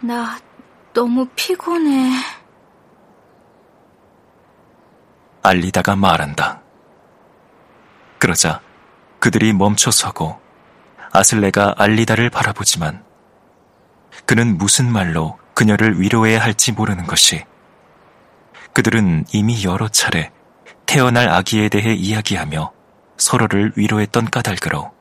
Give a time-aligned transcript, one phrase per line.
[0.00, 0.38] 나
[0.94, 2.12] 너무 피곤해.
[5.42, 6.62] 알리다가 말한다.
[8.18, 8.60] 그러자
[9.18, 10.40] 그들이 멈춰서고
[11.12, 13.04] 아슬레가 알리다를 바라보지만
[14.24, 17.44] 그는 무슨 말로 그녀를 위로해야 할지 모르는 것이
[18.72, 20.30] 그들은 이미 여러 차례
[20.86, 22.72] 태어날 아기에 대해 이야기하며
[23.16, 24.92] 서로를 위로했던 까닭으로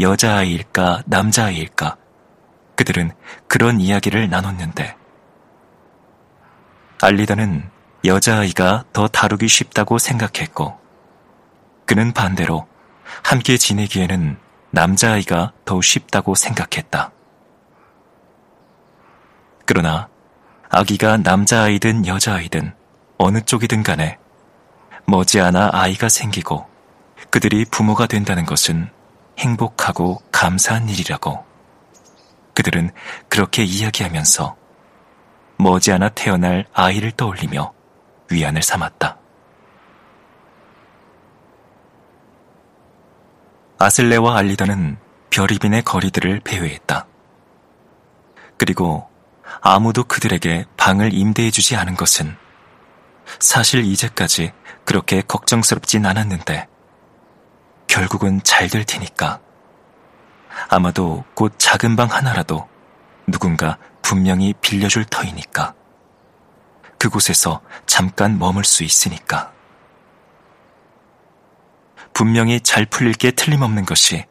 [0.00, 1.96] 여자아이일까 남자아이일까
[2.76, 3.10] 그들은
[3.48, 4.96] 그런 이야기를 나눴는데
[7.02, 7.68] 알리다는
[8.04, 10.78] 여자아이가 더 다루기 쉽다고 생각했고
[11.86, 12.66] 그는 반대로
[13.24, 14.38] 함께 지내기에는
[14.70, 17.10] 남자아이가 더 쉽다고 생각했다.
[19.64, 20.08] 그러나
[20.68, 22.74] 아기가 남자아이든 여자아이든
[23.18, 24.18] 어느 쪽이든 간에
[25.06, 26.66] 머지않아 아이가 생기고
[27.30, 28.90] 그들이 부모가 된다는 것은
[29.38, 31.44] 행복하고 감사한 일이라고
[32.56, 32.90] 그들은
[33.28, 34.56] 그렇게 이야기하면서
[35.58, 37.72] 머지않아 태어날 아이를 떠올리며
[38.30, 39.18] 위안을 삼았다.
[43.78, 44.96] 아슬레와 알리다는
[45.28, 47.06] 별이빈의 거리들을 배회했다.
[48.56, 49.06] 그리고
[49.60, 52.38] 아무도 그들에게 방을 임대해주지 않은 것은
[53.38, 54.52] 사실 이제까지
[54.86, 56.68] 그렇게 걱정스럽진 않았는데
[57.86, 59.40] 결국은 잘 될 테니까
[60.68, 62.68] 아마도 곧 작은 방 하나라도
[63.26, 65.74] 누군가 분명히 빌려줄 터이니까.
[66.98, 69.52] 그곳에서 잠깐 머물 수 있으니까.
[72.12, 74.24] 분명히 잘 풀릴 게 틀림없는 것이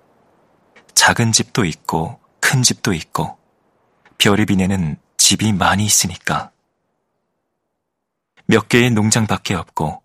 [0.94, 3.38] 작은 집도 있고 큰 집도 있고
[4.18, 6.52] 별이빈에는 집이 많이 있으니까.
[8.48, 10.02] 몇 개의 농장밖에 없고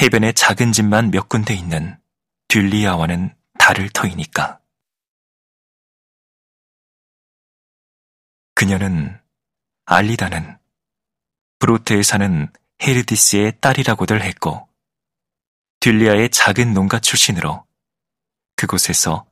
[0.00, 1.98] 해변에 작은 집만 몇 군데 있는
[2.48, 4.58] 듈리아와는 다를 터이니까.
[8.54, 9.20] 그녀는
[9.84, 10.58] 알리다는
[11.58, 14.68] 브로트에 사는 헤르디스의 딸이라고들 했고
[15.80, 17.66] 듈리아의 작은 농가 출신으로
[18.56, 19.26] 그곳에서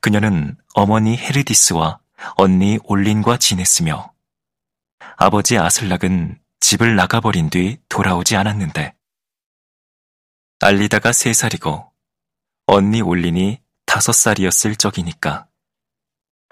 [0.00, 2.00] 그녀는 어머니 헤르디스와
[2.36, 4.12] 언니 올린과 지냈으며
[5.16, 8.94] 아버지 아슬락은 집을 나가버린 뒤 돌아오지 않았는데
[10.60, 11.92] 알리다가 세 살이고
[12.66, 15.46] 언니 올린이 다섯 살이었을 적이니까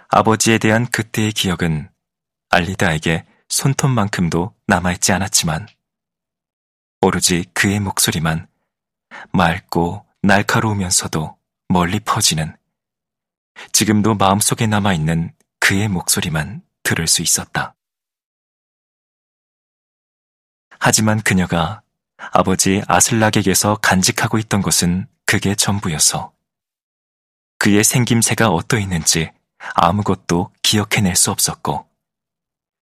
[0.09, 1.92] 아버지에 대한 그때의 기억은
[2.53, 5.67] 알리다에게 손톱만큼도 남아있지 않았지만
[7.01, 8.47] 오로지 그의 목소리만
[9.33, 11.37] 맑고 날카로우면서도
[11.69, 12.57] 멀리 퍼지는
[13.73, 17.75] 지금도 마음속에 남아있는 그의 목소리만 들을 수 있었다.
[20.79, 21.83] 하지만 그녀가
[22.17, 26.33] 아버지 아슬락에게서 간직하고 있던 것은 그게 전부여서
[27.59, 29.33] 그의 생김새가 어떠했는지
[29.75, 31.92] 아무것도 기억해낼 수 없었고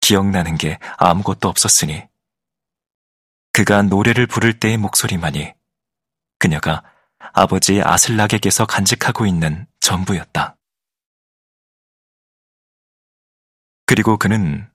[0.09, 2.03] 기억나는 게 아무것도 없었으니
[3.53, 5.53] 그가 노래를 부를 때의 목소리만이
[6.39, 6.83] 그녀가
[7.35, 10.57] 아버지 아슬락에게서 간직하고 있는 전부였다.
[13.85, 14.71] 그리고 그는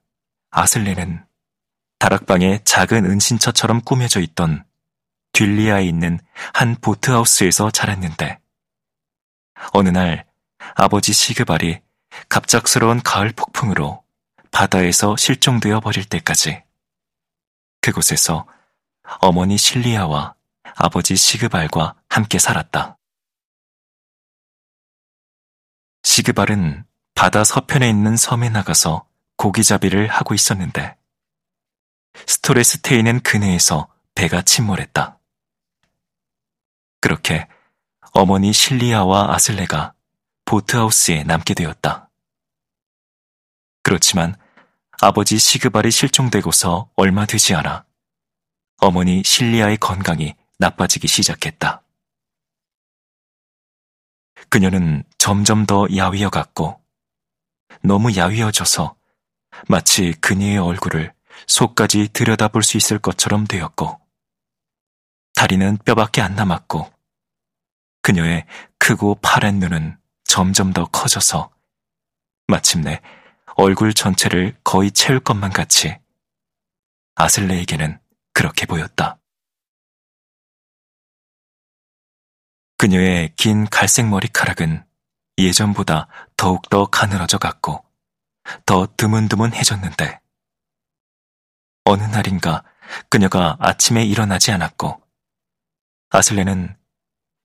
[0.50, 1.26] 아슬레는
[1.98, 4.64] 다락방에 작은 은신처처럼 꾸며져 있던
[5.32, 6.20] 딜리아에 있는
[6.52, 8.38] 한 보트하우스에서 자랐는데
[9.72, 10.26] 어느 날
[10.76, 11.80] 아버지 시그발이
[12.28, 14.03] 갑작스러운 가을 폭풍으로
[14.54, 16.62] 바다에서 실종되어 버릴 때까지
[17.80, 18.46] 그곳에서
[19.20, 20.36] 어머니 실리아와
[20.76, 22.96] 아버지 시그발과 함께 살았다.
[26.04, 26.84] 시그발은
[27.16, 30.96] 바다 서편에 있는 섬에 나가서 고기잡이를 하고 있었는데
[32.24, 35.18] 스토레스테이는 그네에서 배가 침몰했다.
[37.00, 37.48] 그렇게
[38.12, 39.94] 어머니 실리아와 아슬레가
[40.44, 42.08] 보트하우스에 남게 되었다.
[43.82, 44.36] 그렇지만
[45.00, 47.84] 아버지 시그발이 실종되고서 얼마 되지 않아
[48.78, 51.82] 어머니 실리아의 건강이 나빠지기 시작했다.
[54.48, 56.80] 그녀는 점점 더 야위어 갔고
[57.82, 58.96] 너무 야위어져서
[59.68, 61.12] 마치 그녀의 얼굴을
[61.46, 64.00] 속까지 들여다볼 수 있을 것처럼 되었고
[65.34, 66.92] 다리는 뼈밖에 안 남았고
[68.02, 68.46] 그녀의
[68.78, 71.50] 크고 파란 눈은 점점 더 커져서
[72.46, 73.00] 마침내
[73.56, 75.96] 얼굴 전체를 거의 채울 것만 같이
[77.14, 78.00] 아슬레에게는
[78.32, 79.18] 그렇게 보였다.
[82.76, 84.84] 그녀의 긴 갈색 머리카락은
[85.38, 87.84] 예전보다 더욱더 가늘어져 갔고
[88.66, 90.20] 더 드문드문해졌는데
[91.84, 92.64] 어느 날인가
[93.08, 95.02] 그녀가 아침에 일어나지 않았고
[96.10, 96.76] 아슬레는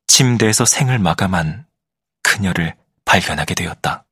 [0.07, 1.67] 침대에서 생을 마감한
[2.23, 4.05] 그녀를 발견하게 되었다.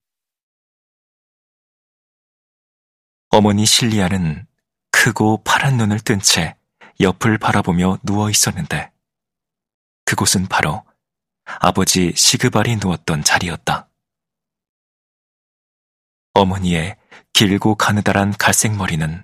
[3.38, 4.48] 어머니 실리아는
[4.90, 6.56] 크고 파란 눈을 뜬 채
[7.00, 8.92] 옆을 바라보며 누워 있었는데
[10.06, 10.84] 그곳은 바로
[11.46, 13.90] 아버지 시그발이 누웠던 자리였다.
[16.34, 16.98] 어머니의
[17.32, 19.24] 길고 가느다란 갈색 머리는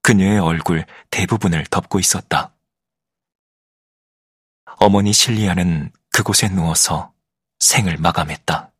[0.00, 2.54] 그녀의 얼굴 대부분을 덮고 있었다.
[4.78, 7.12] 어머니 실리아는 그곳에 누워서
[7.58, 8.72] 생을 마감했다.